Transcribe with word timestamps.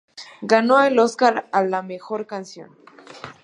Ganó 0.41 0.81
el 0.81 0.97
Óscar 0.97 1.47
a 1.51 1.63
la 1.63 1.83
mejor 1.83 2.25
canción. 2.25 2.75